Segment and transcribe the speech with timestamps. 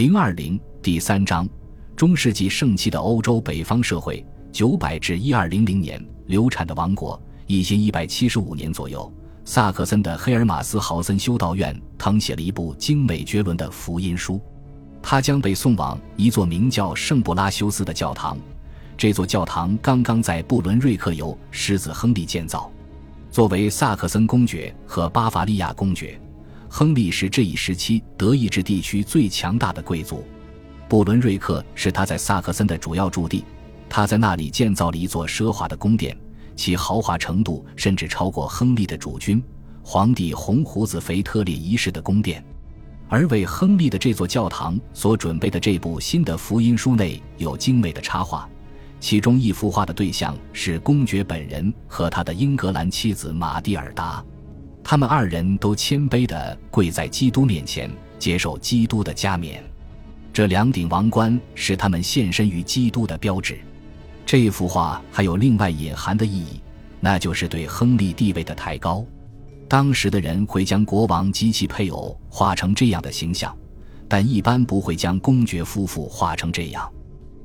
[0.00, 1.46] 零二零第三章，
[1.94, 9.12] 中世纪盛期的欧洲北方社会，九百至一二零零年流产的王国，一千一百七十五年左右，
[9.44, 14.40] 萨克森的黑尔马斯豪森修道院誊写了一部精美绝伦的福音书，
[15.02, 18.38] 他将被送往一座名叫圣布拉修斯的教堂。
[18.96, 22.72] 这座教堂刚刚在布伦瑞克由狮子亨利建造，
[23.30, 26.18] 作为萨克森公爵和巴伐利亚公爵。
[26.72, 30.24] 亨利是这一时期德意志地区最强大的贵族，
[30.88, 33.44] 布伦瑞克是他在萨克森的主要驻地。
[33.88, 36.16] 他在那里建造了一座奢华的宫殿，
[36.54, 39.42] 其豪华程度甚至超过亨利的主君
[39.82, 42.42] 皇帝红胡子腓特烈一世的宫殿。
[43.08, 48.48] 而为亨利的这座教堂所准备的这部新的福音书内有精美的插画，
[49.00, 54.24] 其中一幅画的对象是公爵本人和他的英格兰妻子玛蒂尔达。
[54.90, 59.62] 他们二人都谦卑地跪在基督面前，接受基督的加冕。
[60.32, 63.60] 这两顶王冠是他们献身于基督的标志。
[64.26, 66.60] 这幅画还有另外隐含的意义，
[66.98, 69.06] 那就是对亨利地位的抬高。
[69.68, 73.56] 当时的人会将国王及其配偶画成这样的形象，
[74.08, 76.92] 但一般不会将公爵夫妇画成这样。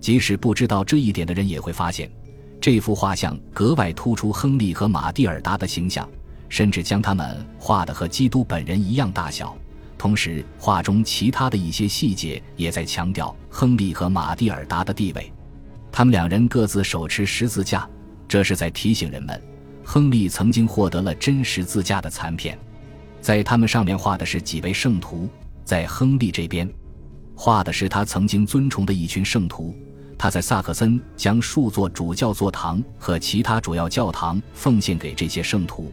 [0.00, 2.10] 即使不知道这一点的人也会发现，
[2.60, 6.04] 这幅画像格外突出亨利和玛蒂尔达的形象。
[6.48, 9.56] 甚至将他们画得和基督本人一样大小，
[9.96, 15.32] 同时画中其他的一些细节也在强调亨利和玛蒂尔达的地位。
[15.90, 17.88] 他们两人各自手持十字架，
[18.26, 19.42] 这是在提醒人们，
[19.84, 22.58] 亨利曾经获得了真十字架的残片。
[23.20, 25.28] 在他们上面画的是几位圣徒，
[25.64, 26.70] 在亨利这边，
[27.34, 29.74] 画的是他曾经尊崇的一群圣徒。
[30.16, 35.92] 他在萨克森将数座主教座堂和其他主要教堂奉献给这些圣徒。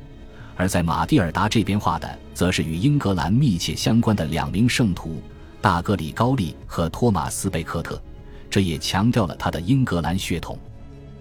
[0.55, 5.21] 而在马蒂尔达这边画的，则是与英格兰密切相关的两名圣徒
[5.61, 8.01] 大格里高利和托马斯贝克特，
[8.49, 10.57] 这也强调了他的英格兰血统。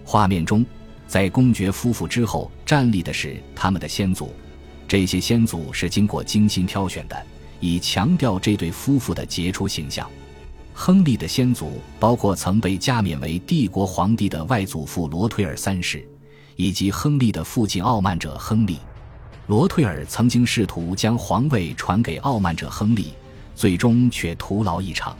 [0.03, 0.65] 画面中，
[1.07, 4.33] 在公爵夫妇之后站立的是他们的先祖，
[4.87, 7.25] 这些先祖是经过精心挑选的，
[7.59, 10.09] 以强调这对夫妇的杰出形象。
[10.73, 16.07] 亨利的先祖包括曾被加冕为帝国皇帝的外祖父罗推尔三世，
[16.55, 18.77] 以及亨利的父亲傲慢者亨利。
[19.47, 23.13] 罗退尔曾经试图将皇位传给傲慢者亨利，
[23.55, 25.15] 最终却徒劳一场。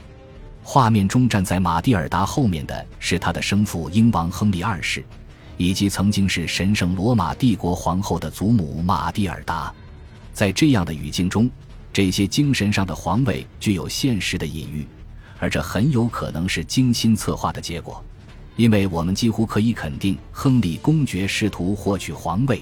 [0.64, 5.04] 画面中站在马蒂尔达后面的是他的生父英王亨利二世，
[5.56, 9.72] 以及曾经是神圣罗马帝国皇后的祖母玛蒂尔达。
[10.32, 11.48] 在这样的语境中，
[11.92, 14.84] 这些精神上的皇位具有现实的隐喻，
[15.38, 18.04] 而这很有可能是精心策划的结果，
[18.56, 22.60] 因为我们几乎可以肯定，亨利公爵试图获取皇位。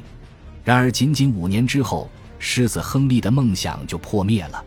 [0.64, 4.64] 然而，仅仅五年之后，狮子亨利的梦想就破灭了。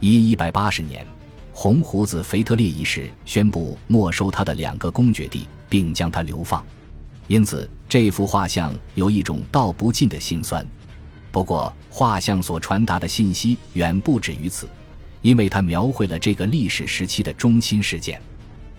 [0.00, 1.06] 一一百八十年，
[1.52, 6.64] 红胡子腓特烈一世宣布没收他的两个公爵地，并将他流放。
[7.28, 10.66] 因此，这幅画像有一种道不尽的心酸。
[11.30, 14.68] 不过，画像所传达的信息远不止于此，
[15.22, 18.20] 因为它描绘了这个历史时期的中心事件。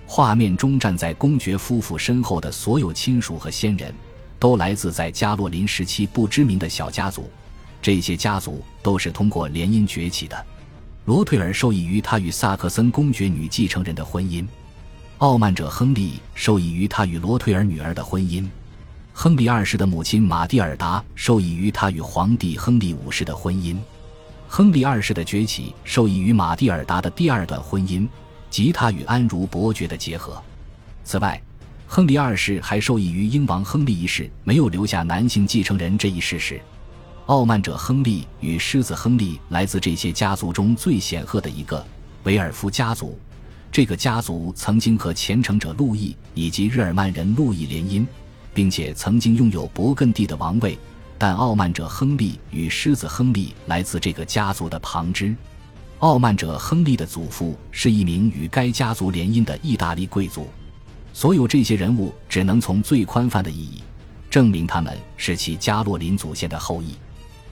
[0.05, 3.93] 画面中站在公爵夫妇身后的所有亲属和先人。
[4.39, 7.29] 都来自在加洛林时期不知名的小家族，
[7.81, 10.45] 这些家族都是通过联姻崛起的。
[11.05, 14.47] 罗退尔受益于他与萨克森公爵女继承人的婚姻，
[15.17, 18.47] 傲慢者亨利受益于他与罗退尔女儿的婚姻，
[19.11, 23.75] 亨利二世的母亲玛蒂尔达受益于他与皇帝亨利五世的婚姻，
[24.47, 28.07] 亨利二世的崛起受益于玛蒂尔达的第二段婚姻
[28.49, 30.41] 及他与安茹伯爵的结合。
[31.03, 31.41] 此外，
[31.91, 36.61] 亨利二世还受益于英王亨利一世没有留下男性继承人这一事实。
[37.25, 41.83] 傲慢者亨利与狮子亨利来自这些家族中最显赫的一个
[42.25, 43.17] 维尔夫家族。
[43.71, 48.05] 这个家族曾经和虔诚者路易以及日耳曼人路易联姻，
[48.53, 50.77] 并且曾经拥有勃艮第的王位。
[51.17, 55.35] 但傲慢者亨利与狮子亨利来自这个家族的旁支。
[55.97, 60.47] 傲慢者亨利的祖父是一名与该家族联姻的意大利贵族。
[61.13, 63.81] 所有这些人物只能从最宽泛的意义
[64.29, 66.95] 证明他们是其加洛林祖先的后裔。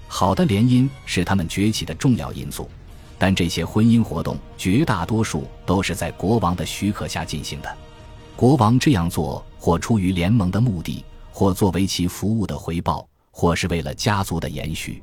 [0.08, 2.70] 好的联姻是他们崛起的重要因素，
[3.18, 7.78] 但这些婚姻活动绝大多数都是在国王的许可下进行的。
[8.36, 15.02] 国王这样做，或出于联盟的目的，或作为其服务的回报，或是为了家族的延续。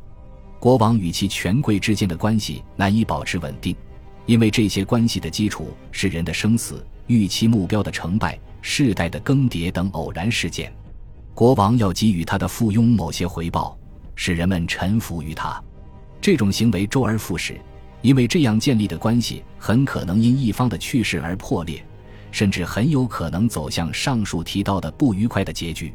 [0.61, 3.77] 国王与其权贵之间的关系难以保持稳定，
[4.25, 8.39] 因为这些关系的基础是人的生死、预期目标的成败。
[8.67, 10.73] 世代的更迭等偶然事件，
[11.35, 13.77] 国王要给予他的附庸某些回报，
[14.15, 15.63] 使人们臣服于他。
[16.19, 17.61] 这种行为周而复始，
[18.01, 21.85] 因为这样建立的关系很可能因一方的去世而破裂，
[22.31, 25.93] 甚至很有可能走向上述提到的不愉快的结局。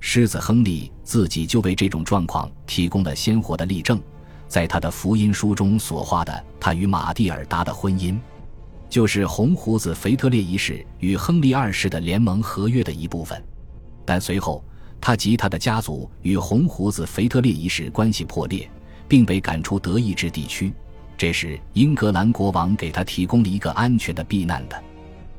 [0.00, 4.00] 狮子亨利自己就为这种状况提供了鲜活的例证，
[4.48, 8.18] 在他的福音书中所画的他与玛蒂尔达的婚姻，
[8.88, 13.42] 就是红胡子腓特烈一世与亨利二世的联盟合约的一部分。
[14.04, 14.64] 但随后，
[15.00, 18.68] 他及他的家族与红胡子腓特烈一世关系破裂，
[19.06, 20.72] 并被赶出德意志地区。
[21.16, 24.82] 这时，英格兰国王给他提供了一个安全的避难的，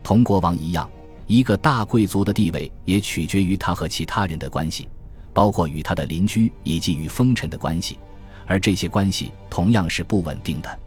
[0.04, 0.90] 同国王一样。
[1.26, 4.88] 一个大贵族的地位也取决于他和其他人的关系，
[5.32, 8.00] 包括与他的邻居以及与封臣的关系，
[8.48, 10.80] 而这些关系同样是不稳定的。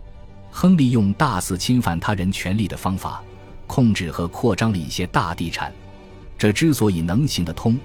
[0.53, 3.25] 亨利用大肆侵犯他人权利的方法，
[3.67, 5.73] 控制和扩张了一些大地产。
[6.37, 7.77] 这之所以能行得通，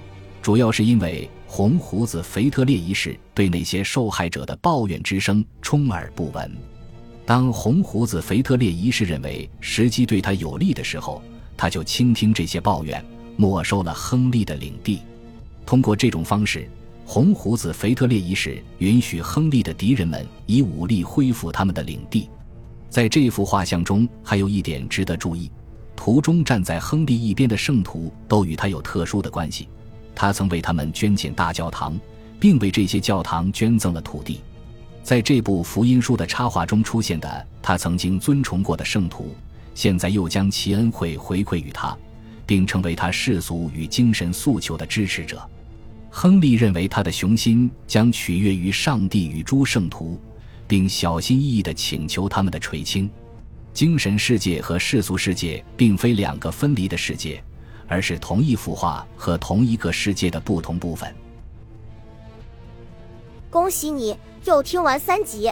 [0.42, 6.56] 主要是因为红胡子腓特烈一世对那些受害者的抱怨之声充耳不闻。
[7.24, 11.22] 当红胡子腓特烈一世认为时机对他有利的时候，
[11.56, 13.02] 他就倾听这些抱怨，
[13.36, 15.00] 没收了亨利的领地。
[15.64, 16.68] 通过这种方式，
[17.06, 22.28] 红胡子腓特烈一世允许亨利的敌人们以武力恢复他们的领地。
[22.88, 25.50] 在这幅画像中，还有一点值得注意：
[25.94, 29.68] 图中站在亨利一边的圣徒都与他有特殊的关系。
[30.14, 31.98] 他曾为他们捐建大教堂，
[32.40, 34.40] 并为这些教堂捐赠了土地。
[35.02, 39.34] 在这部福音书的插画中出现的他曾经尊崇过的圣徒。
[39.74, 41.96] 现在又将其恩惠回馈于他，
[42.44, 45.40] 并成为他世俗与精神诉求的支持者。
[46.10, 50.20] 亨利认为他的雄心将取悦于上帝与诸圣徒，
[50.68, 53.10] 并小心翼翼地请求他们的垂青。
[53.72, 57.42] 精神世界和世俗世界并非两个分离的世界，
[57.86, 61.12] 而是同一幅画和同一个世界的不同部分。
[63.50, 65.50] 恭喜你又听完三集，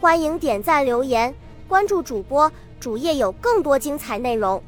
[0.00, 1.32] 欢迎点赞、留言、
[1.68, 2.50] 关注主播。
[2.80, 4.60] 主页有更多精彩内容。